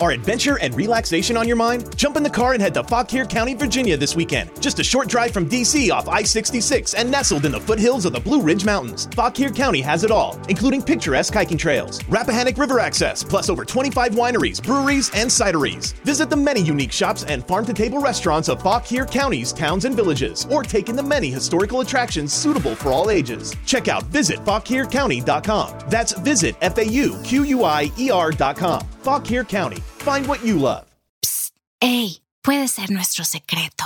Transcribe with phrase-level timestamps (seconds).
[0.00, 1.94] Are adventure and relaxation on your mind?
[1.94, 4.50] Jump in the car and head to Fauquier County, Virginia this weekend.
[4.58, 8.14] Just a short drive from DC off I 66 and nestled in the foothills of
[8.14, 9.08] the Blue Ridge Mountains.
[9.14, 14.12] Fauquier County has it all, including picturesque hiking trails, Rappahannock River access, plus over 25
[14.12, 15.92] wineries, breweries, and cideries.
[16.02, 19.94] Visit the many unique shops and farm to table restaurants of Fauquier County's towns and
[19.94, 23.54] villages, or take in the many historical attractions suitable for all ages.
[23.66, 25.78] Check out visitfauquiercounty.com.
[25.90, 28.80] That's visit F A U Q U I E R.com.
[29.02, 29.82] Fauquier County.
[30.00, 30.86] Find what you love.
[31.22, 33.84] Psst, hey, puede ser nuestro secreto.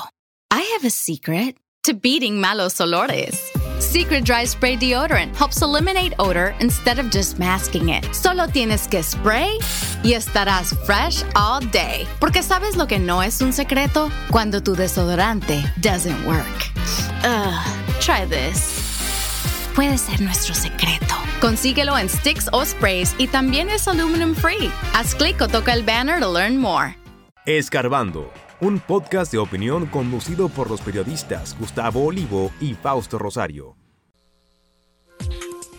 [0.48, 3.36] I have a secret to beating malos olores.
[3.80, 8.05] Secret Dry Spray Deodorant helps eliminate odor instead of just masking it.
[8.14, 9.58] Solo tienes que spray
[10.05, 12.06] y estarás fresh all day.
[12.20, 16.70] Porque sabes lo que no es un secreto cuando tu desodorante doesn't work.
[17.24, 17.60] Ugh,
[18.00, 19.72] try this.
[19.74, 21.23] Puede ser nuestro secreto.
[21.44, 24.70] Consíguelo en sticks o sprays y también es aluminum free.
[24.94, 26.96] Haz clic o toca el banner to learn more.
[27.44, 33.77] Escarbando, un podcast de opinión conducido por los periodistas Gustavo Olivo y Fausto Rosario.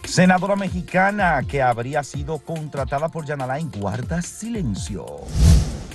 [0.04, 5.08] Senadora mexicana que habría sido contratada por Yanalain guarda silencio.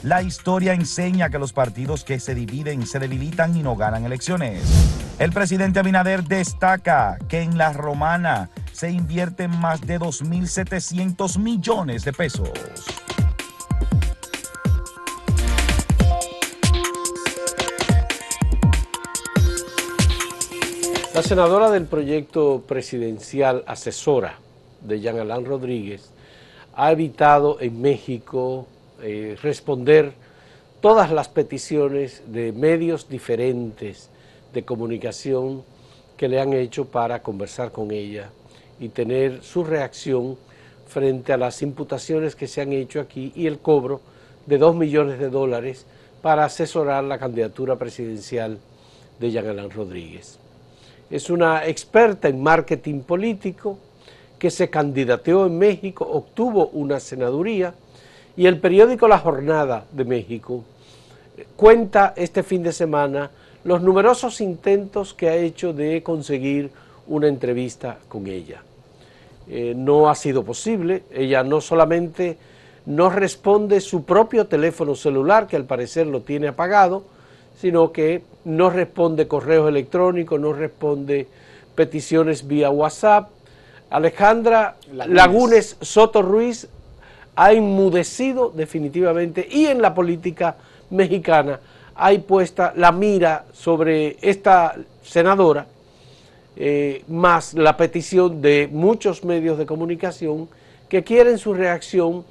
[0.02, 4.64] La historia enseña que los partidos que se dividen se debilitan y no ganan elecciones.
[5.20, 8.48] El presidente Abinader destaca que en la romana
[8.80, 12.48] se invierten más de 2.700 millones de pesos.
[21.12, 24.38] La senadora del proyecto presidencial asesora
[24.80, 26.08] de Jean Alain Rodríguez
[26.74, 28.66] ha evitado en México
[29.02, 30.14] eh, responder
[30.80, 34.08] todas las peticiones de medios diferentes
[34.54, 35.64] de comunicación
[36.16, 38.30] que le han hecho para conversar con ella
[38.80, 40.36] y tener su reacción
[40.88, 44.00] frente a las imputaciones que se han hecho aquí y el cobro
[44.46, 45.86] de dos millones de dólares
[46.22, 48.58] para asesorar la candidatura presidencial
[49.20, 50.38] de Jean Alain Rodríguez.
[51.10, 53.78] Es una experta en marketing político
[54.38, 57.74] que se candidateó en México, obtuvo una senaduría
[58.36, 60.64] y el periódico La Jornada de México
[61.56, 63.30] cuenta este fin de semana
[63.64, 66.70] los numerosos intentos que ha hecho de conseguir
[67.06, 68.62] una entrevista con ella.
[69.52, 72.38] Eh, no ha sido posible, ella no solamente
[72.86, 77.02] no responde su propio teléfono celular, que al parecer lo tiene apagado,
[77.60, 81.26] sino que no responde correos electrónicos, no responde
[81.74, 83.30] peticiones vía WhatsApp.
[83.90, 86.68] Alejandra Lagunes, Lagunes Soto Ruiz
[87.34, 90.54] ha enmudecido definitivamente y en la política
[90.90, 91.58] mexicana
[91.96, 95.66] hay puesta la mira sobre esta senadora,
[96.62, 100.46] eh, más la petición de muchos medios de comunicación
[100.90, 102.22] que quieren su reacción,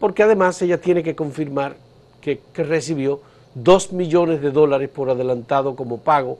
[0.00, 1.76] porque además ella tiene que confirmar
[2.22, 3.20] que, recibió
[3.54, 6.38] dos millones de dólares por adelantado como pago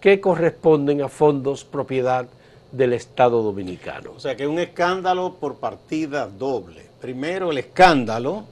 [0.00, 2.28] que corresponden a fondos propiedad
[2.70, 4.12] del Estado Dominicano.
[4.16, 6.86] O sea que un escándalo por partida doble.
[7.00, 8.44] Primero el escándalo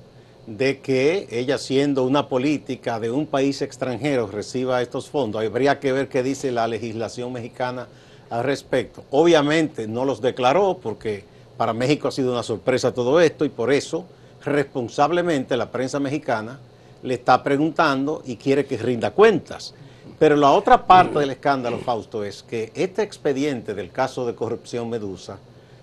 [0.48, 5.44] de que ella siendo una política de un país extranjero reciba estos fondos.
[5.44, 7.86] Habría que ver qué dice la legislación mexicana
[8.30, 9.04] al respecto.
[9.10, 11.24] Obviamente no los declaró porque
[11.56, 14.04] para México ha sido una sorpresa todo esto y por eso
[14.44, 16.58] responsablemente la prensa mexicana
[17.02, 19.74] le está preguntando y quiere que rinda cuentas.
[20.18, 24.88] Pero la otra parte del escándalo, Fausto, es que este expediente del caso de corrupción
[24.88, 25.38] Medusa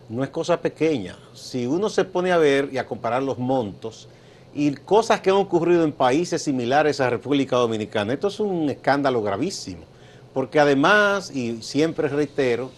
[0.10, 1.18] no es cosa pequeña.
[1.34, 4.08] Si uno se pone a ver y a comparar los montos
[4.56, 9.22] y cosas que han ocurrido en países similares a República Dominicana, esto es un escándalo
[9.22, 9.84] gravísimo.
[10.34, 12.72] Porque además, y siempre reitero,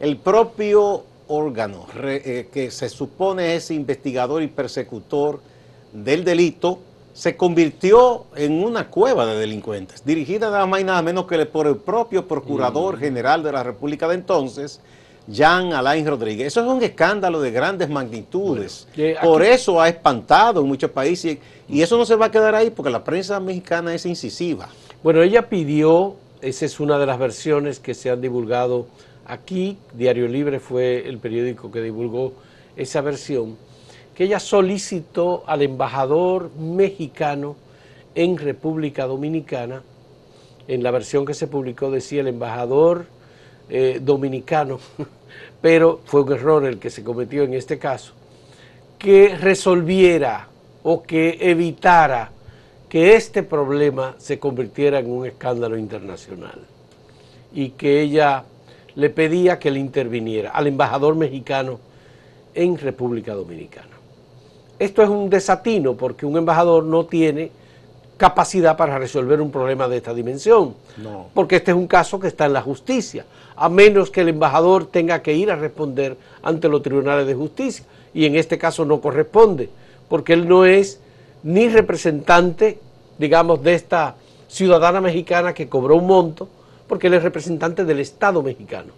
[0.00, 5.40] el propio órgano eh, que se supone es investigador y persecutor
[5.92, 6.80] del delito,
[7.16, 11.66] se convirtió en una cueva de delincuentes, dirigida nada más y nada menos que por
[11.66, 13.00] el propio Procurador mm.
[13.00, 14.80] General de la República de entonces,
[15.26, 16.48] Jean Alain Rodríguez.
[16.48, 18.86] Eso es un escándalo de grandes magnitudes.
[19.22, 21.38] por eso ha espantado en muchos países
[21.68, 24.68] y eso no se va a quedar ahí porque la prensa mexicana es incisiva.
[25.02, 26.16] Bueno, ella pidió,
[26.46, 28.86] esa es una de las versiones que se han divulgado
[29.26, 32.34] aquí, Diario Libre fue el periódico que divulgó
[32.76, 33.56] esa versión,
[34.14, 37.56] que ella solicitó al embajador mexicano
[38.14, 39.82] en República Dominicana,
[40.68, 43.06] en la versión que se publicó decía el embajador
[43.68, 44.78] eh, dominicano,
[45.60, 48.12] pero fue un error el que se cometió en este caso,
[49.00, 50.48] que resolviera
[50.84, 52.30] o que evitara
[52.96, 56.58] que este problema se convirtiera en un escándalo internacional
[57.52, 58.44] y que ella
[58.94, 61.78] le pedía que le interviniera al embajador mexicano
[62.54, 63.90] en República Dominicana.
[64.78, 67.50] esto es un desatino porque un embajador no tiene
[68.16, 70.74] capacidad para resolver un problema de esta dimensión.
[70.96, 71.26] No.
[71.34, 73.26] Porque este es un caso que está en la justicia,
[73.56, 77.84] a menos que el embajador tenga que ir a responder ante los tribunales de justicia.
[78.14, 79.68] Y en este caso no corresponde,
[80.08, 80.98] porque él no es
[81.42, 82.80] ni representante,
[83.18, 84.16] digamos, de esta
[84.48, 86.48] ciudadana mexicana que cobró un monto,
[86.86, 88.92] porque él es representante del Estado mexicano.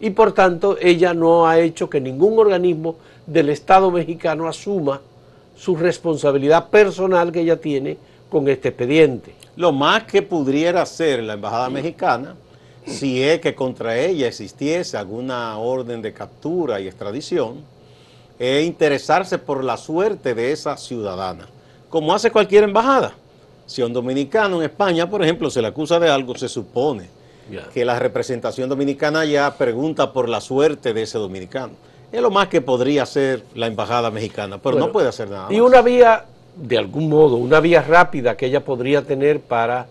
[0.00, 5.00] Y por tanto, ella no ha hecho que ningún organismo del Estado mexicano asuma
[5.56, 7.96] su responsabilidad personal que ella tiene
[8.28, 9.34] con este expediente.
[9.56, 12.34] Lo más que pudiera hacer la embajada mexicana,
[12.86, 17.62] si es que contra ella existiese alguna orden de captura y extradición,
[18.38, 21.46] es interesarse por la suerte de esa ciudadana,
[21.88, 23.14] como hace cualquier embajada.
[23.66, 27.08] Si a un dominicano en España, por ejemplo, se le acusa de algo, se supone
[27.72, 31.72] que la representación dominicana ya pregunta por la suerte de ese dominicano.
[32.10, 35.52] Es lo más que podría hacer la embajada mexicana, pero Bueno, no puede hacer nada.
[35.52, 35.68] Y más.
[35.68, 36.24] una vía,
[36.56, 39.86] de algún modo, una vía rápida que ella podría tener para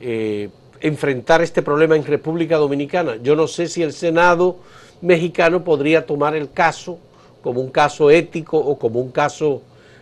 [0.00, 0.50] eh,
[0.80, 3.16] enfrentar este problema en República Dominicana.
[3.22, 4.56] Yo no sé si el Senado
[5.00, 6.98] mexicano podría tomar el caso
[7.42, 9.60] como un caso ético o como un caso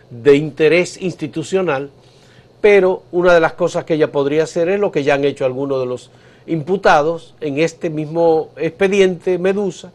[0.09, 1.89] de interés institucional,
[2.63, 5.43] pero una de las cosas que ella podría hacer es lo que ya han hecho
[5.43, 6.09] algunos de los
[6.47, 9.91] imputados en este mismo expediente Medusa,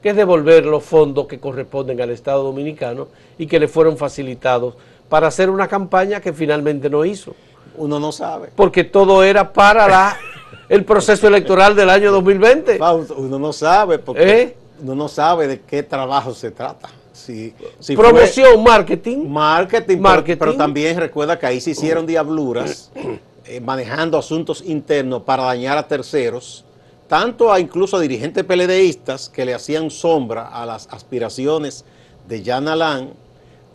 [0.00, 3.08] que es devolver los fondos que corresponden al Estado Dominicano
[3.38, 4.74] y que le fueron facilitados
[5.08, 7.34] para hacer una campaña que finalmente no hizo,
[7.76, 8.50] Uno no sabe.
[8.54, 10.16] porque todo era para la,
[10.68, 12.78] el proceso electoral del año 2020.
[12.78, 14.56] Fausto, uno no sabe porque ¿Eh?
[14.80, 16.88] uno no sabe de qué trabajo se trata.
[17.12, 17.52] Si
[17.94, 19.26] Promoción, marketing.
[19.28, 20.38] marketing, pero- Marketing.
[20.38, 22.90] Pero, también recuerda que ahí se hicieron diabluras
[23.46, 26.64] eh, manejando asuntos internos para dañar a terceros,
[27.08, 31.84] tanto a incluso a dirigentes peledeístas que le hacían sombra a las aspiraciones
[32.28, 33.10] de Jan Alain,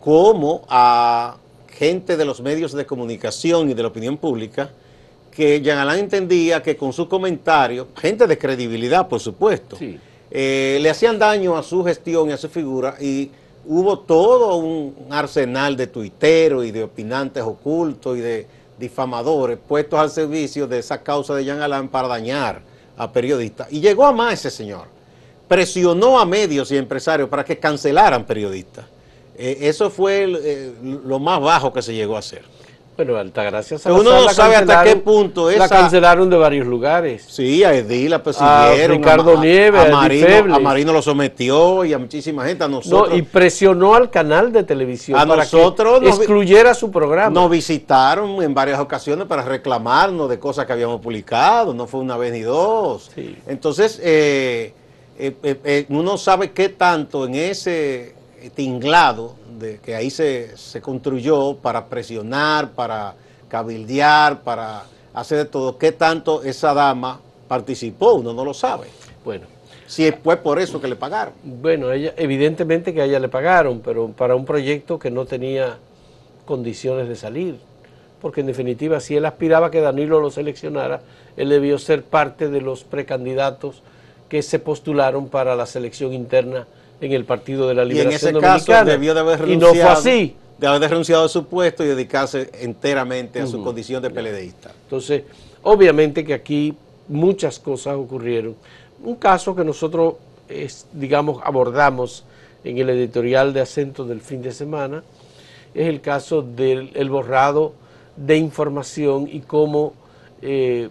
[0.00, 1.36] como a
[1.68, 4.70] gente de los medios de comunicación y de la opinión pública,
[5.30, 9.96] que Jean Alain entendía que con su comentario, gente de credibilidad, por supuesto, Sí.
[10.30, 13.30] Eh, le hacían daño a su gestión y a su figura y
[13.66, 18.46] hubo todo un arsenal de tuiteros y de opinantes ocultos y de
[18.78, 22.62] difamadores puestos al servicio de esa causa de Jean Alain para dañar
[22.96, 23.68] a periodistas.
[23.70, 24.86] Y llegó a más ese señor.
[25.46, 28.86] Presionó a medios y empresarios para que cancelaran periodistas.
[29.36, 32.42] Eh, eso fue eh, lo más bajo que se llegó a hacer.
[32.98, 36.36] Bueno, Altagracia Pero uno Salazar no la sabe hasta qué punto La esa- cancelaron de
[36.36, 37.24] varios lugares.
[37.28, 38.96] Sí, a Edil la A persiguieron.
[38.96, 42.66] Ricardo Ma- Nieves, a, a Marino, a Marino lo sometió y a muchísima gente, a
[42.66, 43.16] No, nosotros.
[43.16, 47.30] y presionó al canal de televisión A para nosotros que nos excluyera su programa.
[47.30, 52.16] Nos visitaron en varias ocasiones para reclamarnos de cosas que habíamos publicado, no fue una
[52.16, 53.12] vez ni dos.
[53.14, 53.36] Sí.
[53.46, 54.74] Entonces, eh,
[55.20, 58.17] eh, eh, eh, uno sabe qué tanto en ese
[58.54, 63.14] tinglado de, que ahí se, se construyó para presionar, para
[63.48, 68.86] cabildear, para hacer de todo, qué tanto esa dama participó, uno no lo sabe.
[69.24, 69.46] Bueno,
[69.86, 71.34] Si fue por eso que le pagaron.
[71.42, 75.78] bueno, ella, evidentemente que a ella le pagaron, pero para un proyecto que no tenía
[76.44, 77.58] condiciones de salir.
[78.20, 81.00] Porque en definitiva, si él aspiraba a que Danilo lo seleccionara,
[81.36, 83.82] él debió ser parte de los precandidatos
[84.28, 86.66] que se postularon para la selección interna
[87.00, 88.90] en el Partido de la Y en Liberación ese caso Dominicana.
[88.90, 89.74] debió de haber y renunciado.
[89.74, 90.36] no fue así.
[90.58, 94.72] De haber renunciado a su puesto y dedicarse enteramente a su condición de peledeísta.
[94.84, 95.22] Entonces,
[95.62, 96.74] obviamente que aquí
[97.06, 98.56] muchas cosas ocurrieron.
[99.02, 100.14] Un caso que nosotros,
[100.48, 102.24] es, digamos, abordamos
[102.64, 105.04] en el editorial de acento del fin de semana
[105.74, 107.72] es el caso del el borrado
[108.16, 109.94] de información y cómo
[110.42, 110.88] eh,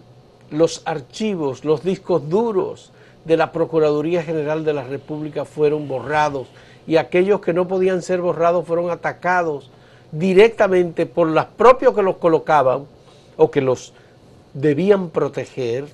[0.50, 2.90] los archivos, los discos duros
[3.28, 6.48] de la Procuraduría General de la República fueron borrados
[6.86, 9.70] y aquellos que no podían ser borrados fueron atacados
[10.10, 12.86] directamente por los propios que los colocaban
[13.36, 13.92] o que los
[14.54, 15.84] debían proteger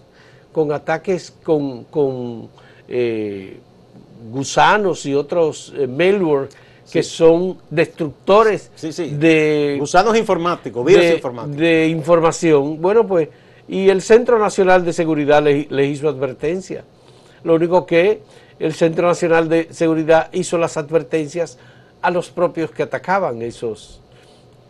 [0.52, 2.48] con ataques con, con,
[2.88, 3.58] eh,
[4.30, 6.48] gusanos y otros eh, malware
[6.90, 9.10] que son destructores Sí, sí.
[9.10, 11.56] de Gusanos informáticos, virus de, informáticos.
[11.56, 12.80] de información.
[12.80, 13.28] Bueno, pues,
[13.66, 16.84] y el Centro Nacional de Seguridad le, le hizo advertencia.
[17.44, 18.22] Lo único que
[18.58, 21.58] el Centro Nacional de Seguridad hizo las advertencias
[22.02, 24.00] a los propios que atacaban esos.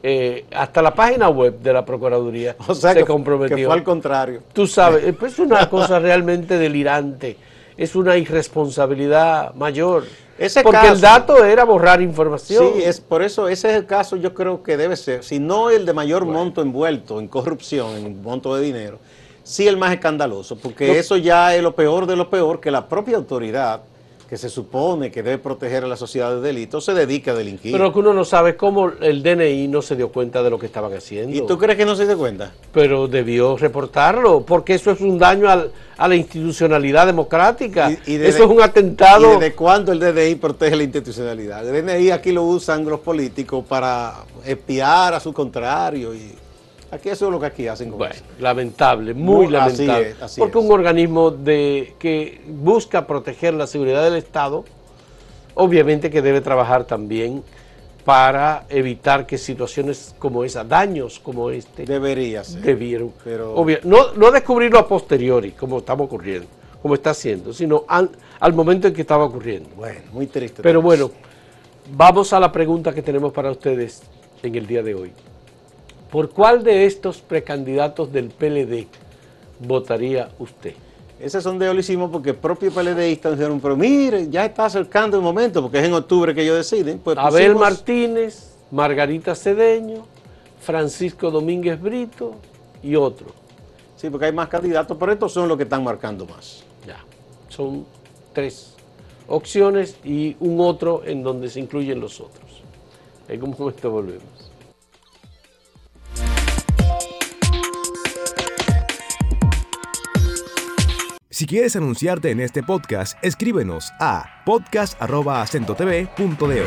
[0.02, 3.56] eh, hasta la página web de la Procuraduría o sea, se que, comprometió.
[3.56, 4.42] que fue al contrario.
[4.52, 7.38] Tú sabes, pues es una cosa realmente delirante,
[7.76, 10.04] es una irresponsabilidad mayor.
[10.36, 12.72] Ese porque caso- el dato era borrar información.
[12.74, 15.70] Sí, es por eso ese es el caso, yo creo que debe ser, si no
[15.70, 18.98] el de mayor monto envuelto en corrupción, en monto de dinero,
[19.44, 22.88] sí el más escandaloso, porque eso ya es lo peor de lo peor, que la
[22.88, 23.82] propia autoridad
[24.28, 27.72] que se supone que debe proteger a la sociedad de delitos, se dedica a delinquir.
[27.72, 30.64] Pero que uno no sabe cómo el DNI no se dio cuenta de lo que
[30.64, 31.36] estaban haciendo.
[31.36, 32.50] ¿Y tú crees que no se dio cuenta?
[32.72, 37.90] Pero debió reportarlo, porque eso es un daño al- a la institucionalidad democrática.
[37.90, 39.34] Y- y desde- eso es un atentado.
[39.34, 41.68] ¿Y desde cuándo el DNI protege la institucionalidad?
[41.68, 46.14] El DNI aquí lo usan los políticos para espiar a su contrario.
[46.14, 46.32] y
[46.94, 48.24] Aquí eso es lo que aquí hacen con Bueno, eso.
[48.38, 50.10] lamentable, muy Muy- así lamentable.
[50.10, 50.64] es, así porque es.
[50.64, 54.64] un organismo de, que busca proteger la seguridad del Estado,
[55.54, 57.42] obviamente que debe trabajar también
[58.04, 62.60] para evitar que situaciones como esa, daños como este, Debería ser.
[62.60, 63.12] debieron.
[63.24, 66.46] Pero- obvia- no, no descubrirlo a posteriori, como estamos ocurriendo,
[66.82, 68.10] como está haciendo, sino al,
[68.40, 69.70] al momento en que estaba ocurriendo.
[69.74, 70.62] Bueno, muy triste.
[70.62, 71.10] Pero bueno,
[71.96, 74.02] vamos a la pregunta que tenemos para ustedes
[74.42, 75.12] en el día de hoy.
[76.14, 78.86] ¿Por cuál de estos precandidatos del PLD
[79.58, 80.74] votaría usted?
[81.18, 85.24] Ese sondeo lo hicimos porque el propio PLDistas dijeron, pero mire, ya está acercando el
[85.24, 87.00] momento, porque es en octubre que ellos deciden.
[87.00, 90.06] Pues Abel pusimos- Martínez, Margarita Cedeño,
[90.60, 92.36] Francisco Domínguez Brito
[92.80, 93.26] y otro.
[93.96, 96.62] Sí, porque hay más candidatos, pero estos son los que están marcando más.
[96.86, 96.98] Ya,
[97.48, 97.84] son
[98.32, 98.72] tres
[99.26, 102.62] opciones y un otro en donde se incluyen los otros.
[103.28, 104.33] En un momento volvemos.
[111.34, 116.64] Si quieres anunciarte en este podcast, escríbenos a podcast.acentotv.de.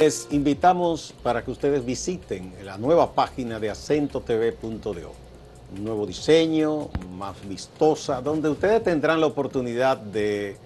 [0.00, 5.12] Les invitamos para que ustedes visiten la nueva página de acentotv.do.
[5.76, 10.56] Un nuevo diseño, más vistosa, donde ustedes tendrán la oportunidad de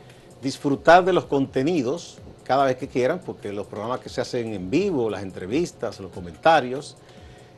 [0.41, 2.17] disfrutar de los contenidos
[2.49, 6.11] cada vez que quieran, porque los programas que se hacen en vivo, las entrevistas, los
[6.11, 6.97] comentarios,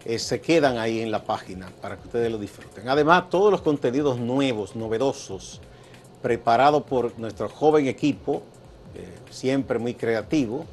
[0.04, 2.88] eh, se quedan ahí en la página para que ustedes lo disfruten.
[2.88, 5.60] Además, todos los contenidos nuevos, novedosos,
[6.20, 8.42] preparados por nuestro joven equipo,
[8.96, 10.66] eh, siempre muy creativo,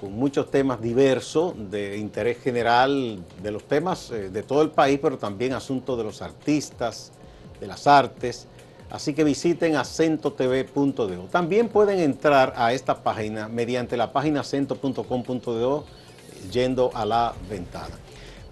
[0.00, 5.00] con muchos temas diversos de interés general de los temas eh, de todo el país,
[5.02, 7.10] pero también asuntos de los artistas,
[7.58, 8.46] de las artes.
[8.90, 11.28] Así que visiten acentotv.do.
[11.30, 15.84] También pueden entrar a esta página mediante la página acento.com.do
[16.50, 17.96] yendo a la ventana.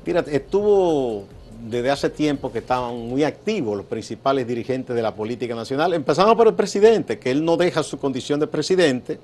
[0.07, 1.25] Mira, estuvo
[1.61, 6.37] desde hace tiempo que estaban muy activos los principales dirigentes de la política nacional, empezando
[6.37, 9.19] por el presidente, que él no deja su condición de presidente,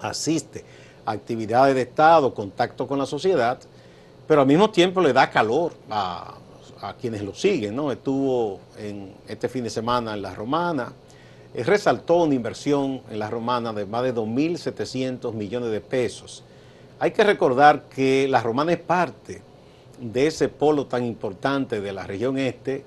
[0.00, 0.64] asiste
[1.06, 3.58] a actividades de Estado, contacto con la sociedad,
[4.26, 6.34] pero al mismo tiempo le da calor a,
[6.88, 7.90] a quienes lo siguen, ¿no?
[7.90, 10.92] Estuvo en este fin de semana en La Romana,
[11.54, 16.42] eh, resaltó una inversión en La Romana de más de 2.700 millones de pesos.
[17.00, 19.42] Hay que recordar que La Romana es parte
[20.00, 22.84] de ese polo tan importante de la región este,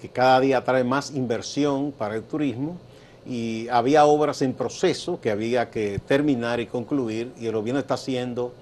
[0.00, 2.78] que cada día trae más inversión para el turismo,
[3.26, 7.94] y había obras en proceso que había que terminar y concluir, y el gobierno está
[7.94, 8.54] haciendo,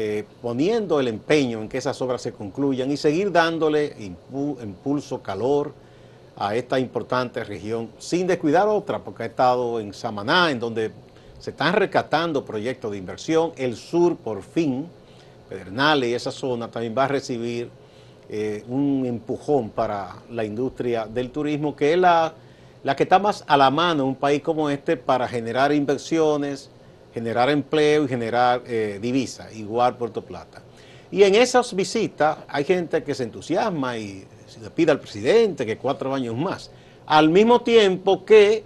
[0.00, 5.20] eh, poniendo el empeño en que esas obras se concluyan y seguir dándole impu- impulso,
[5.24, 5.72] calor
[6.36, 10.92] a esta importante región, sin descuidar otra, porque ha estado en Samaná, en donde
[11.40, 14.86] se están rescatando proyectos de inversión, el sur por fin,
[15.48, 17.68] Pedernales y esa zona también va a recibir
[18.28, 22.34] eh, un empujón para la industria del turismo, que es la,
[22.84, 26.70] la que está más a la mano en un país como este para generar inversiones,
[27.18, 30.62] generar empleo y generar eh, divisa, igual Puerto Plata.
[31.10, 34.24] Y en esas visitas hay gente que se entusiasma y
[34.62, 36.70] le pide al presidente que cuatro años más.
[37.06, 38.62] Al mismo tiempo que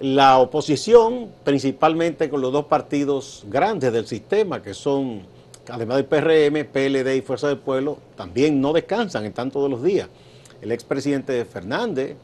[0.00, 5.20] la oposición, principalmente con los dos partidos grandes del sistema, que son,
[5.68, 10.08] además del PRM, PLD y Fuerza del Pueblo, también no descansan, están todos los días.
[10.62, 12.16] El expresidente Fernández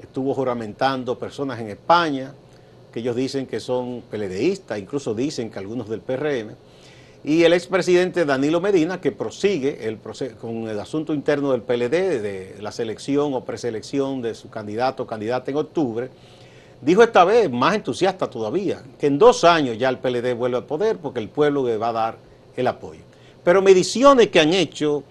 [0.00, 2.34] estuvo juramentando personas en España,
[2.92, 6.54] que ellos dicen que son PLDistas, incluso dicen que algunos del PRM.
[7.24, 9.98] Y el expresidente Danilo Medina, que prosigue el
[10.40, 15.06] con el asunto interno del PLD, de la selección o preselección de su candidato o
[15.06, 16.10] candidata en octubre,
[16.80, 20.64] dijo esta vez, más entusiasta todavía, que en dos años ya el PLD vuelve al
[20.64, 22.16] poder porque el pueblo le va a dar
[22.56, 23.02] el apoyo.
[23.44, 25.04] Pero mediciones que han hecho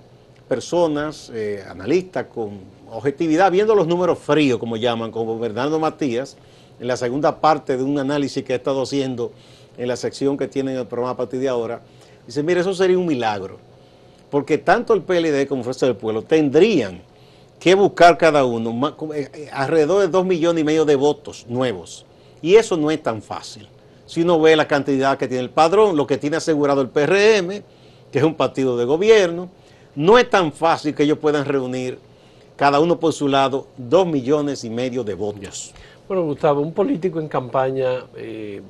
[0.50, 2.60] personas, eh, analistas con
[2.92, 6.36] objetividad, viendo los números fríos, como llaman, como Bernardo Matías,
[6.82, 9.32] en la segunda parte de un análisis que ha estado haciendo
[9.78, 11.84] en la sección que tiene en el programa a partir de ahora,
[12.26, 13.60] dice, mire, eso sería un milagro,
[14.32, 17.04] porque tanto el PLD como Fuerza del Pueblo tendrían
[17.60, 22.08] que buscar cada uno eh, eh, alrededor de dos millones y medio de votos nuevos.
[22.42, 23.68] Y eso no es tan fácil.
[24.08, 27.62] Si uno ve la cantidad que tiene el padrón, lo que tiene asegurado el PRM,
[28.12, 29.50] que es un partido de gobierno,
[29.96, 32.00] no es tan fácil que ellos puedan reunir,
[32.56, 35.74] cada uno por su lado, dos millones y medio de votos.
[36.12, 38.62] Bueno, Gustavo, un político en campaña eh,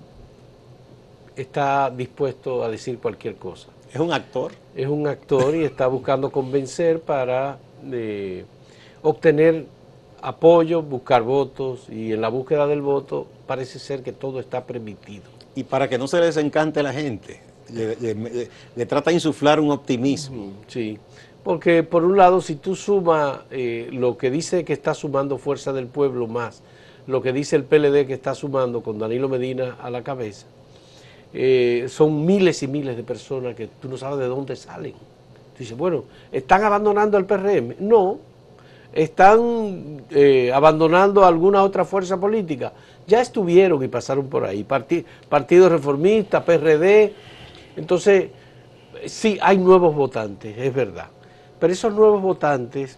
[1.35, 3.69] está dispuesto a decir cualquier cosa.
[3.91, 4.51] Es un actor.
[4.75, 7.57] Es un actor y está buscando convencer para
[7.91, 8.45] eh,
[9.01, 9.65] obtener
[10.21, 15.23] apoyo, buscar votos y en la búsqueda del voto parece ser que todo está permitido.
[15.55, 17.41] Y para que no se les encante la gente,
[17.73, 20.51] le, trata de insuflar un optimismo.
[20.67, 20.99] Sí,
[21.43, 25.73] porque por un lado, si tú sumas eh, lo que dice que está sumando Fuerza
[25.73, 26.61] del Pueblo más,
[27.07, 30.45] lo que dice el PLD que está sumando con Danilo Medina a la cabeza,
[31.33, 34.93] eh, son miles y miles de personas que tú no sabes de dónde salen.
[35.57, 37.75] Dice, bueno, ¿están abandonando el PRM?
[37.79, 38.17] No,
[38.93, 42.73] están eh, abandonando alguna otra fuerza política.
[43.07, 47.13] Ya estuvieron y pasaron por ahí, Partido Reformista, PRD.
[47.75, 48.29] Entonces,
[49.05, 51.07] sí, hay nuevos votantes, es verdad.
[51.59, 52.97] Pero esos nuevos votantes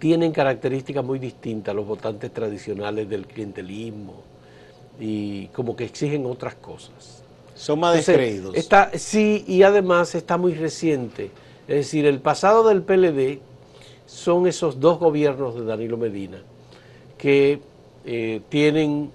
[0.00, 4.22] tienen características muy distintas los votantes tradicionales del clientelismo
[4.98, 7.22] y como que exigen otras cosas.
[7.54, 8.56] Son más descreídos.
[8.56, 11.30] Está, sí, y además está muy reciente.
[11.68, 13.40] Es decir, el pasado del PLD
[14.06, 16.38] son esos dos gobiernos de Danilo Medina
[17.18, 17.60] que
[18.06, 19.10] eh, tienen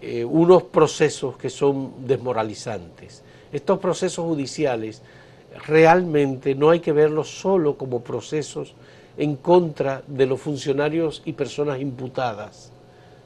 [0.00, 3.24] eh, unos procesos que son desmoralizantes.
[3.52, 5.02] Estos procesos judiciales
[5.66, 8.74] realmente no hay que verlos solo como procesos
[9.18, 12.72] en contra de los funcionarios y personas imputadas,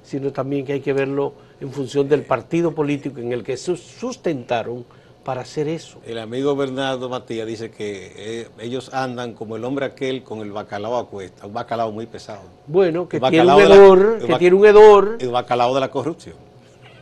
[0.02, 4.84] sino también que hay que verlo en función del partido político en el que sustentaron
[5.22, 6.00] para hacer eso.
[6.04, 10.50] El amigo Bernardo Matías dice que eh, ellos andan como el hombre aquel con el
[10.50, 12.42] bacalao a cuesta, un bacalao muy pesado.
[12.66, 15.18] Bueno, que, tiene un, hedor, que tiene un hedor.
[15.20, 16.51] El bacalao de la corrupción.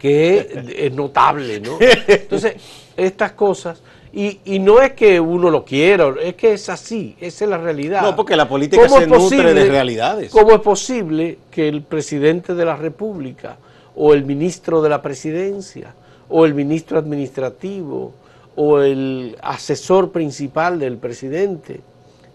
[0.01, 1.79] Que es notable, ¿no?
[2.09, 2.55] Entonces,
[2.97, 3.81] estas cosas
[4.13, 8.03] y, no es que uno lo quiera, es que es así, esa es la realidad.
[8.03, 10.33] No, porque la política se nutre de realidades.
[10.33, 13.57] ¿Cómo es posible que el presidente de la República
[13.95, 15.95] o el ministro de la presidencia
[16.29, 18.13] o el ministro administrativo
[18.57, 21.81] o el asesor principal del presidente,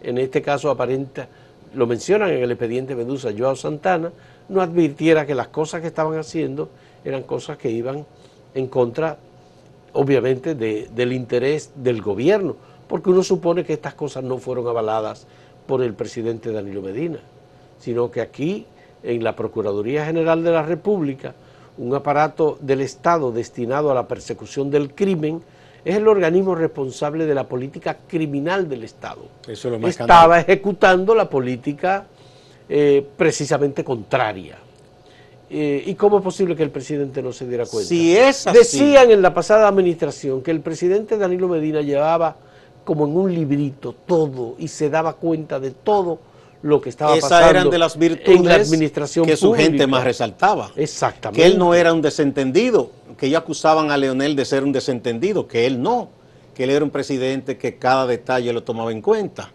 [0.02, 1.28] en este caso aparenta,
[1.74, 4.12] lo mencionan en el expediente Medusa, Joao Santana,
[4.48, 6.70] no advirtiera que las cosas que estaban haciendo
[7.06, 8.06] eran cosas que iban
[8.54, 9.18] en contra
[9.94, 12.56] obviamente del interés del gobierno,
[12.88, 15.26] porque uno supone que estas cosas no fueron avaladas
[15.66, 17.20] por el presidente Danilo Medina,
[17.80, 18.66] sino que aquí,
[19.04, 21.34] en la Procuraduría General de la República,
[21.78, 25.42] un aparato del Estado destinado a la persecución del crimen,
[25.84, 29.22] es el organismo responsable de la política criminal del Estado.
[29.88, 32.08] Estaba ejecutando la política
[32.68, 34.58] eh, precisamente contraria.
[35.50, 37.88] Eh, ¿Y cómo es posible que el presidente no se diera cuenta?
[37.88, 42.36] Si es Decían en la pasada administración que el presidente Danilo Medina llevaba
[42.84, 46.20] como en un librito todo y se daba cuenta de todo
[46.62, 50.04] lo que estaba pasando eran de las virtudes en la administración que su gente más
[50.04, 50.72] resaltaba.
[50.76, 51.40] Exactamente.
[51.40, 55.48] Que él no era un desentendido, que ellos acusaban a Leonel de ser un desentendido,
[55.48, 56.10] que él no,
[56.56, 59.52] que él era un presidente que cada detalle lo tomaba en cuenta.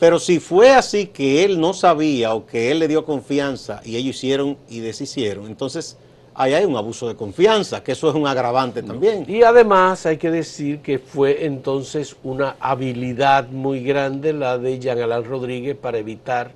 [0.00, 3.96] Pero si fue así que él no sabía o que él le dio confianza y
[3.96, 5.98] ellos hicieron y deshicieron, entonces
[6.34, 9.26] ahí hay un abuso de confianza, que eso es un agravante también.
[9.28, 14.98] Y además hay que decir que fue entonces una habilidad muy grande la de Jean
[15.00, 16.52] Alain Rodríguez para evitar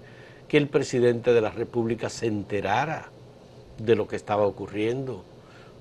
[0.48, 3.10] que el presidente de la República se enterara
[3.76, 5.22] de lo que estaba ocurriendo,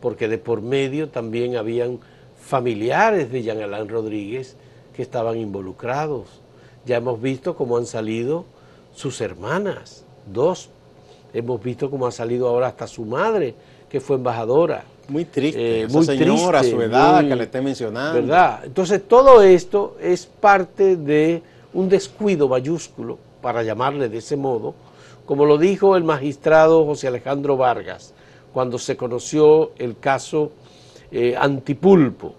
[0.02, 2.00] porque de por medio también habían
[2.38, 4.58] familiares de Jean Alain Rodríguez
[4.94, 6.43] que estaban involucrados
[6.86, 8.46] ya hemos visto cómo han salido
[8.94, 10.70] sus hermanas, dos.
[11.34, 13.56] Hemos visto cómo ha salido ahora hasta su madre,
[13.90, 14.84] que fue embajadora.
[15.08, 18.22] Muy triste, eh, muy señora, triste, su edad que le esté mencionando.
[18.22, 18.62] ¿Verdad?
[18.64, 21.42] Entonces todo esto es parte de
[21.74, 24.74] un descuido mayúsculo, para llamarle de ese modo,
[25.26, 28.14] como lo dijo el magistrado José Alejandro Vargas,
[28.54, 30.52] cuando se conoció el caso
[31.12, 32.36] eh, Antipulpo,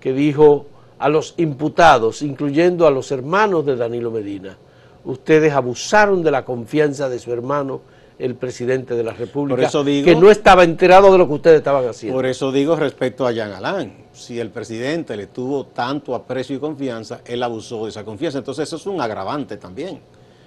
[0.00, 0.66] que dijo,
[0.98, 4.56] a los imputados, incluyendo a los hermanos de Danilo Medina.
[5.04, 7.80] Ustedes abusaron de la confianza de su hermano,
[8.18, 12.16] el presidente de la República, que no estaba enterado de lo que ustedes estaban haciendo.
[12.16, 16.58] Por eso digo respecto a Jean Alain, si el presidente le tuvo tanto aprecio y
[16.58, 18.38] confianza, él abusó de esa confianza.
[18.38, 20.00] Entonces eso es un agravante también.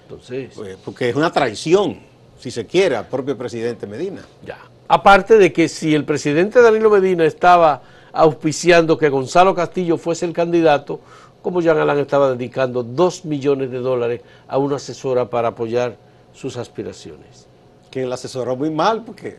[0.03, 1.97] Entonces, pues, porque es una traición,
[2.37, 4.21] si se quiere, al propio presidente Medina.
[4.45, 4.57] Ya.
[4.89, 7.81] Aparte de que si el presidente Danilo Medina estaba
[8.13, 10.99] auspiciando que Gonzalo Castillo fuese el candidato,
[11.41, 15.95] como Jean Alain estaba dedicando dos millones de dólares a una asesora para apoyar
[16.33, 17.47] sus aspiraciones.
[17.89, 19.37] Que la asesoró muy mal porque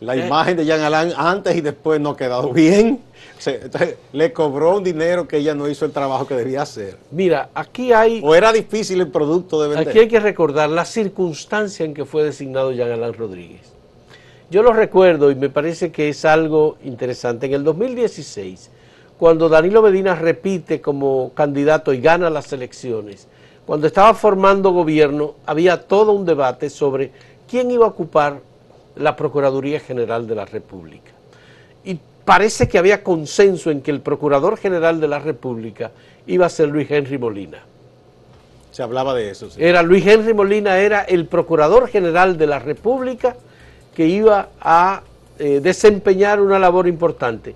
[0.00, 3.00] La imagen de Jean Alain antes y después no ha quedado bien.
[3.38, 6.62] O sea, entonces, le cobró un dinero que ella no hizo el trabajo que debía
[6.62, 6.96] hacer.
[7.12, 9.88] Mira, aquí hay, O era difícil el producto de vender.
[9.88, 13.60] aquí hay que recordar la circunstancia en que fue designado Jean Alain Rodríguez.
[14.52, 17.46] Yo lo recuerdo y me parece que es algo interesante.
[17.46, 18.70] En el 2016,
[19.18, 23.28] cuando Danilo Medina repite como candidato y gana las elecciones,
[23.64, 27.12] cuando estaba formando gobierno, había todo un debate sobre
[27.48, 28.40] quién iba a ocupar
[28.96, 31.12] la Procuraduría General de la República.
[31.82, 35.92] Y parece que había consenso en que el Procurador General de la República
[36.26, 37.62] iba a ser Luis Henry Molina.
[38.70, 39.48] Se hablaba de eso.
[39.48, 39.64] sí.
[39.64, 43.34] Era Luis Henry Molina, era el Procurador General de la República
[43.94, 45.02] que iba a
[45.38, 47.54] eh, desempeñar una labor importante.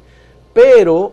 [0.53, 1.13] Pero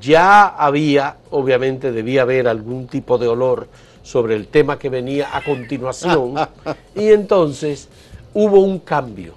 [0.00, 3.66] ya había, obviamente debía haber algún tipo de olor
[4.02, 6.34] sobre el tema que venía a continuación,
[6.94, 7.88] y entonces
[8.34, 9.34] hubo un cambio.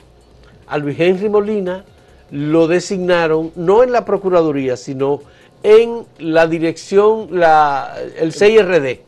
[0.67, 1.85] A Luis Henry Molina
[2.31, 5.21] lo designaron no en la Procuraduría, sino
[5.63, 8.99] en la dirección, la, el CIRD,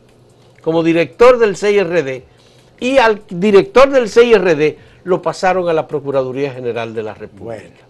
[0.62, 2.22] como director del CIRD,
[2.80, 4.76] y al director del CIRD
[5.08, 7.44] lo pasaron a la Procuraduría General de la República.
[7.62, 7.88] Bueno.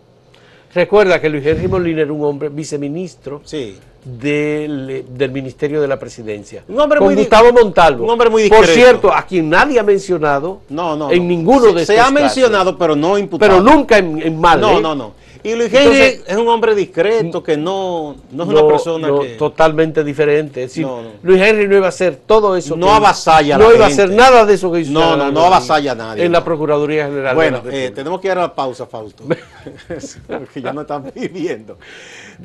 [0.75, 3.77] Recuerda que Luis Henry Molina era un hombre viceministro Sí.
[4.05, 6.63] del, del Ministerio de la Presidencia.
[6.69, 8.05] Un hombre con muy Gustavo Montalvo.
[8.05, 8.81] un hombre muy Por discreto.
[8.81, 11.11] cierto, a quien nadie ha mencionado No, no.
[11.11, 11.29] en no.
[11.29, 12.13] ninguno Se- de Se estos ha casos.
[12.13, 13.51] mencionado, pero no imputado.
[13.51, 14.61] Pero nunca en, en mal.
[14.61, 14.83] No, ¿eh?
[14.83, 15.15] no, no.
[15.43, 19.09] Y Luis Henry Entonces- es un hombre discreto que no, no es una No, persona
[19.09, 19.29] no, que.
[19.37, 20.65] totalmente diferente.
[20.65, 21.09] Es decir, No, no.
[21.23, 22.77] Luis Henry no iba a hacer todo eso.
[22.77, 24.93] No que- avasalla a No la iba a hacer nada de eso que hizo.
[24.93, 26.45] No, no, no avasalla a nadie, En la no.
[26.45, 27.35] Procuraduría General.
[27.35, 29.25] Bueno, de la eh, tenemos que ir a la pausa, Fausto.
[30.27, 31.79] Porque ya no están pidiendo.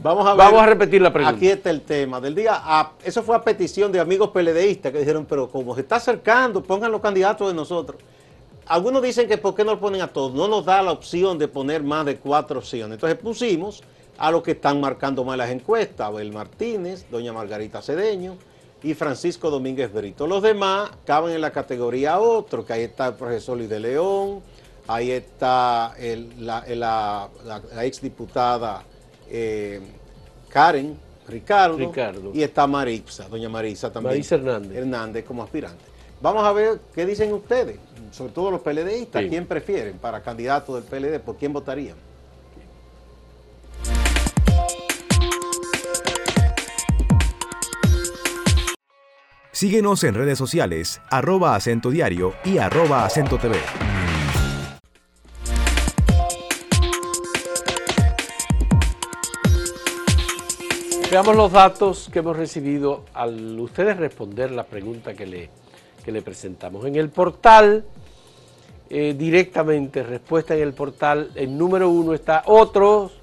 [0.02, 0.38] Vamos a ver.
[0.38, 1.36] Vamos a repetir la pregunta.
[1.36, 2.54] Aquí está el tema del día.
[2.56, 6.62] Ah, eso fue a petición de amigos peledeístas que dijeron, pero como se está acercando,
[6.64, 8.00] pongan los candidatos de nosotros.
[8.68, 10.34] Algunos dicen que por qué no lo ponen a todos.
[10.34, 12.96] No nos da la opción de poner más de cuatro opciones.
[12.96, 13.84] Entonces pusimos
[14.18, 16.08] a los que están marcando más las encuestas.
[16.08, 18.38] Abel Martínez, doña Margarita Cedeño
[18.82, 20.28] y Francisco Domínguez Brito.
[20.28, 24.42] Los demás caben en la categoría otro, que ahí está el profesor Luis de León,
[24.88, 28.84] ahí está el- la, la, la, la exdiputada
[29.30, 29.80] eh,
[30.50, 30.98] Karen
[31.28, 32.32] Ricardo, Ricardo.
[32.34, 34.14] y está Marisa, doña Marisa también.
[34.16, 34.78] Marisa Hernández.
[34.78, 35.84] Hernández como aspirante.
[36.22, 37.78] Vamos a ver qué dicen ustedes,
[38.12, 39.30] sobre todo los PLDistas, Sí.
[39.30, 41.96] quién prefieren para candidato del PLD, por quién votarían.
[49.52, 53.56] Síguenos en redes sociales, arroba acento diario y arroba acento TV.
[61.12, 65.50] Veamos los datos que hemos recibido al ustedes responder la pregunta que le,
[66.04, 66.86] que le presentamos.
[66.86, 67.84] En el portal,
[68.90, 73.14] eh, directamente, respuesta en el portal, el número uno está otros,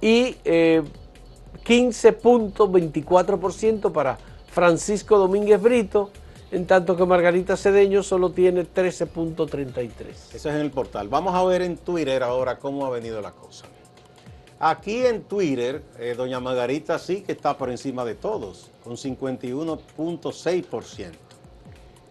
[0.00, 0.84] y eh,
[1.64, 6.10] 15.24% para Francisco Domínguez Brito,
[6.50, 9.90] en tanto que Margarita Cedeño solo tiene 13.33%.
[10.34, 11.08] Eso es en el portal.
[11.08, 13.66] Vamos a ver en Twitter ahora cómo ha venido la cosa.
[14.60, 21.12] Aquí en Twitter, eh, doña Margarita sí que está por encima de todos, con 51.6%.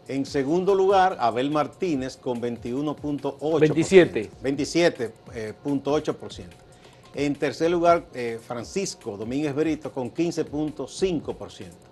[0.07, 3.59] En segundo lugar, Abel Martínez con 21.8%.
[3.59, 4.31] 27.
[4.41, 6.66] 27.8%.
[7.13, 11.87] En tercer lugar, eh, Francisco Domínguez Berito con 15.5%.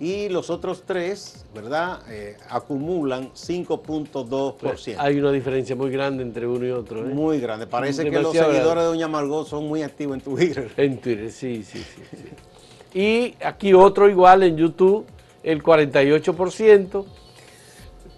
[0.00, 2.00] Y los otros tres, ¿verdad?
[2.08, 4.96] Eh, acumulan 5.2%.
[4.98, 7.06] Hay una diferencia muy grande entre uno y otro.
[7.06, 7.14] ¿eh?
[7.14, 7.68] Muy grande.
[7.68, 8.80] Parece que los seguidores grande.
[8.80, 10.72] de Doña Margot son muy activos en Twitter.
[10.76, 12.98] En Twitter, sí, sí, sí, sí.
[12.98, 15.06] Y aquí otro igual en YouTube,
[15.44, 17.04] el 48%.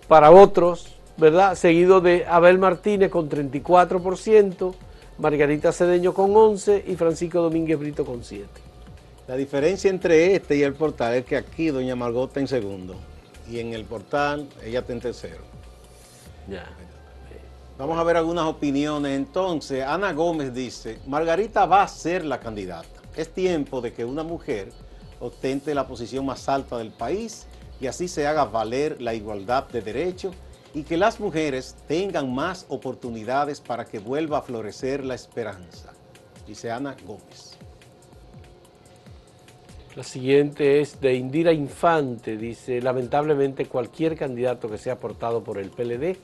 [0.08, 1.54] Para otros, ¿verdad?
[1.54, 4.74] Seguido de Abel Martínez con 34%,
[5.18, 8.46] Margarita Cedeño con 11% y Francisco Domínguez Brito con 7%.
[9.26, 12.94] La diferencia entre este y el portal es que aquí Doña Margot está en segundo
[13.50, 15.42] y en el portal ella está en tercero.
[16.48, 16.66] Ya.
[17.78, 19.16] Vamos a ver algunas opiniones.
[19.16, 22.88] Entonces, Ana Gómez dice, Margarita va a ser la candidata.
[23.16, 24.70] Es tiempo de que una mujer
[25.20, 27.46] ostente la posición más alta del país
[27.80, 30.34] y así se haga valer la igualdad de derechos
[30.74, 35.92] y que las mujeres tengan más oportunidades para que vuelva a florecer la esperanza.
[36.46, 37.56] Dice Ana Gómez.
[39.94, 45.70] La siguiente es de Indira Infante, dice, lamentablemente cualquier candidato que sea aportado por el
[45.70, 46.16] PLD,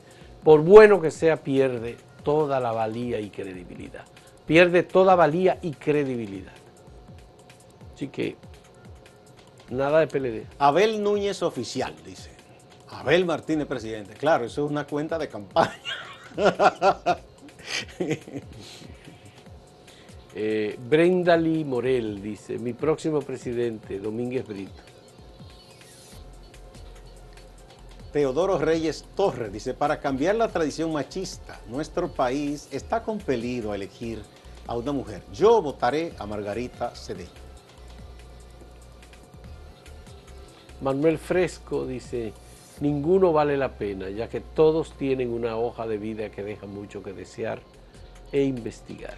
[0.42, 4.04] por bueno que sea, pierde toda la valía y credibilidad.
[4.44, 6.52] Pierde toda valía y credibilidad.
[7.94, 8.36] Así que,
[9.70, 10.46] nada de PLD.
[10.58, 12.39] Abel Núñez Oficial, dice.
[12.90, 14.14] Abel Martínez, presidente.
[14.14, 15.80] Claro, eso es una cuenta de campaña.
[20.32, 24.82] Eh, Brenda Lee Morel dice, mi próximo presidente, Domínguez Brito.
[28.12, 34.22] Teodoro Reyes Torres dice, para cambiar la tradición machista, nuestro país está compelido a elegir
[34.68, 35.22] a una mujer.
[35.32, 37.28] Yo votaré a Margarita Cedeño.
[40.80, 42.32] Manuel Fresco dice,
[42.80, 47.02] ninguno vale la pena, ya que todos tienen una hoja de vida que deja mucho
[47.02, 47.60] que desear
[48.32, 49.16] e investigar.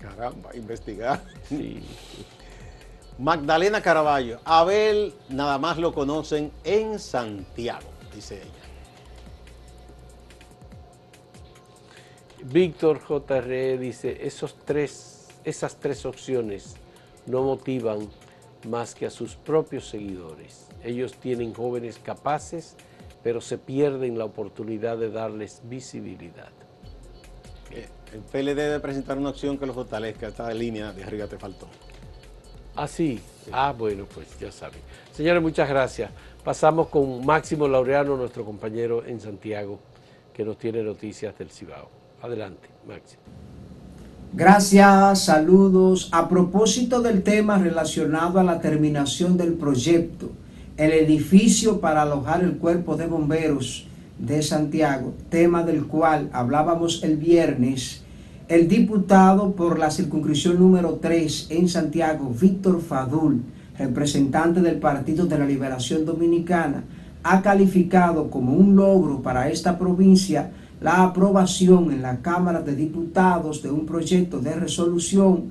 [0.00, 1.22] Caramba, investigar.
[3.18, 8.68] Magdalena Caraballo, Abel nada más lo conocen en Santiago, dice ella.
[12.44, 16.76] Víctor JR dice, esos tres, esas tres opciones
[17.26, 18.08] no motivan
[18.68, 20.67] más que a sus propios seguidores.
[20.84, 22.76] Ellos tienen jóvenes capaces,
[23.22, 26.50] pero se pierden la oportunidad de darles visibilidad.
[28.12, 30.28] El PLD debe presentar una opción que lo fortalezca.
[30.28, 31.68] Esta línea de arriba te faltó.
[32.74, 33.20] Ah, sí.
[33.52, 34.80] Ah, bueno, pues ya saben.
[35.12, 36.10] Señores, muchas gracias.
[36.44, 39.80] Pasamos con Máximo Laureano, nuestro compañero en Santiago,
[40.32, 41.90] que nos tiene noticias del Cibao.
[42.22, 43.22] Adelante, Máximo.
[44.32, 46.08] Gracias, saludos.
[46.12, 50.30] A propósito del tema relacionado a la terminación del proyecto,
[50.78, 57.16] el edificio para alojar el cuerpo de bomberos de Santiago, tema del cual hablábamos el
[57.16, 58.04] viernes,
[58.46, 63.42] el diputado por la circunscripción número 3 en Santiago, Víctor Fadul,
[63.76, 66.84] representante del Partido de la Liberación Dominicana,
[67.24, 73.64] ha calificado como un logro para esta provincia la aprobación en la Cámara de Diputados
[73.64, 75.50] de un proyecto de resolución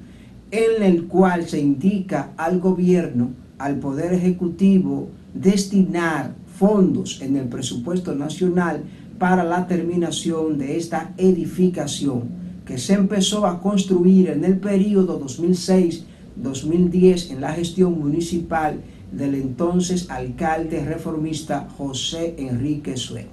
[0.52, 8.15] en el cual se indica al gobierno, al Poder Ejecutivo, destinar fondos en el presupuesto
[8.15, 8.84] nacional
[9.20, 17.32] para la terminación de esta edificación que se empezó a construir en el periodo 2006-2010
[17.32, 18.80] en la gestión municipal
[19.12, 23.28] del entonces alcalde reformista José Enrique Sue.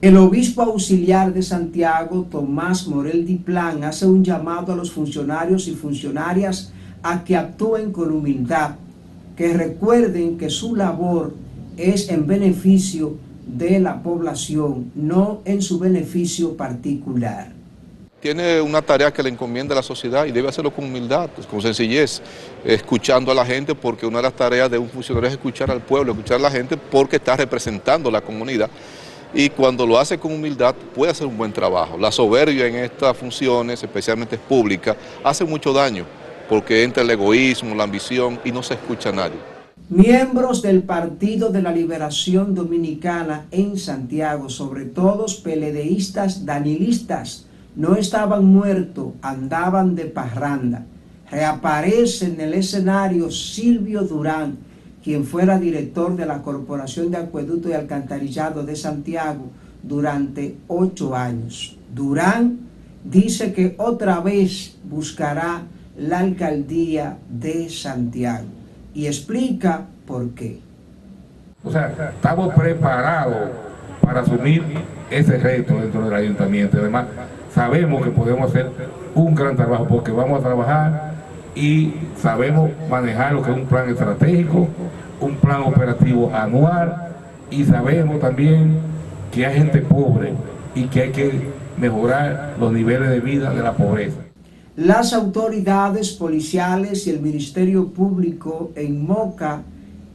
[0.00, 5.72] El obispo auxiliar de Santiago, Tomás Morel Diplán, hace un llamado a los funcionarios y
[5.72, 8.76] funcionarias a que actúen con humildad,
[9.36, 11.34] que recuerden que su labor
[11.76, 13.16] es en beneficio
[13.46, 17.52] de la población, no en su beneficio particular.
[18.20, 21.46] Tiene una tarea que le encomienda a la sociedad y debe hacerlo con humildad, pues,
[21.46, 22.22] con sencillez,
[22.64, 25.82] escuchando a la gente, porque una de las tareas de un funcionario es escuchar al
[25.82, 28.70] pueblo, escuchar a la gente porque está representando a la comunidad
[29.34, 31.98] y cuando lo hace con humildad puede hacer un buen trabajo.
[31.98, 36.06] La soberbia en estas funciones, especialmente públicas, hace mucho daño
[36.48, 39.38] porque entra el egoísmo, la ambición y no se escucha nadie.
[39.88, 48.46] Miembros del Partido de la Liberación Dominicana en Santiago, sobre todo peledeístas danilistas, no estaban
[48.46, 50.86] muertos, andaban de parranda.
[51.30, 54.56] Reaparece en el escenario Silvio Durán,
[55.02, 59.50] quien fuera director de la Corporación de Acueducto y Alcantarillado de Santiago
[59.82, 61.76] durante ocho años.
[61.94, 62.60] Durán
[63.04, 65.62] dice que otra vez buscará
[65.96, 68.46] la alcaldía de Santiago
[68.94, 70.60] y explica por qué.
[71.62, 73.50] O sea, estamos preparados
[74.00, 74.62] para asumir
[75.10, 76.78] ese reto dentro del ayuntamiento.
[76.78, 77.06] Además,
[77.54, 78.70] sabemos que podemos hacer
[79.14, 81.14] un gran trabajo porque vamos a trabajar
[81.54, 84.68] y sabemos manejar lo que es un plan estratégico,
[85.20, 87.14] un plan operativo anual
[87.50, 88.78] y sabemos también
[89.32, 90.34] que hay gente pobre
[90.74, 94.23] y que hay que mejorar los niveles de vida de la pobreza.
[94.76, 99.62] Las autoridades policiales y el Ministerio Público en Moca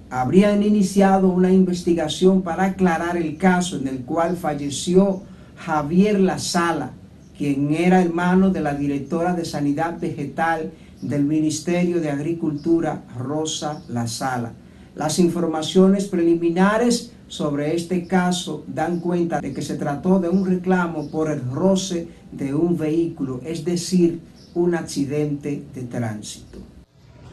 [0.09, 5.21] habrían iniciado una investigación para aclarar el caso en el cual falleció
[5.55, 6.91] Javier La Sala,
[7.37, 14.07] quien era hermano de la directora de Sanidad Vegetal del Ministerio de Agricultura, Rosa La
[14.07, 14.51] Sala.
[14.93, 21.07] Las informaciones preliminares sobre este caso dan cuenta de que se trató de un reclamo
[21.07, 24.19] por el roce de un vehículo, es decir,
[24.55, 26.59] un accidente de tránsito.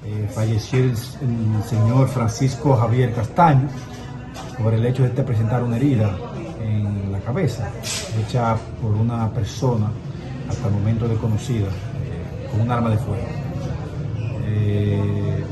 [0.05, 3.69] Eh, falleció el, señor Francisco Javier Castaño
[4.63, 6.17] por el hecho de presentar una herida
[6.63, 7.69] en la cabeza,
[8.21, 9.91] hecha por una persona
[10.49, 13.27] hasta el momento desconocida, eh, con un arma de fuego.
[14.45, 15.45] Eh,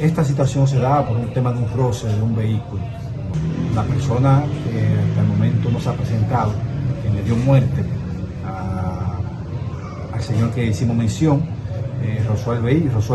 [0.00, 2.82] Esta situación se da por un tema de un roce de un vehículo.
[3.74, 6.52] La persona que hasta el momento no se ha presentado,
[7.02, 7.84] que le dio muerte
[10.22, 11.42] señor que hicimos mención,
[12.02, 12.62] eh, rozó, el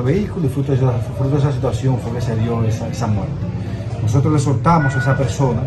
[0.03, 3.33] vehículo y fruto de, esa, situación fue que se dio esa, esa muerte.
[4.01, 5.63] Nosotros le soltamos a esa persona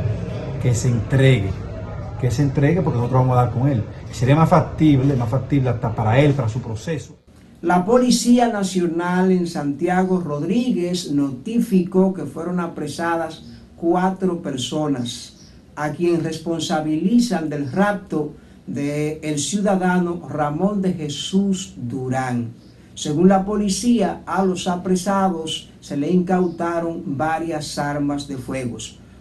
[0.62, 1.50] que se entregue,
[2.20, 3.82] que se entregue porque nosotros vamos a dar con él.
[4.12, 7.16] Sería más factible, más factible hasta para él, para su proceso.
[7.60, 13.42] La Policía Nacional en Santiago Rodríguez notificó que fueron apresadas
[13.76, 18.32] cuatro personas a quien responsabilizan del rapto
[18.68, 22.52] del el ciudadano Ramón de Jesús Durán.
[22.94, 28.76] Según la policía, a los apresados se le incautaron varias armas de fuego.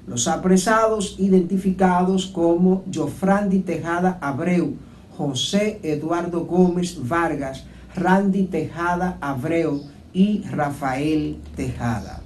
[0.08, 4.76] Los apresados identificados como Jofrandi Tejada Abreu,
[5.18, 9.84] José Eduardo Gómez Vargas, Randy Tejada Abreu
[10.14, 12.22] y Rafael Tejada.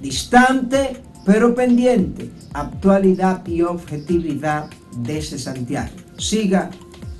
[0.00, 4.70] Distante pero pendiente, actualidad y objetividad
[5.08, 6.05] ese Santiago.
[6.18, 6.70] Siga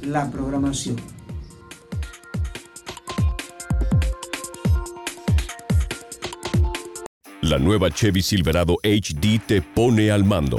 [0.02, 0.96] la programación.
[7.42, 10.58] La nueva Chevy Silverado HD te pone al mando.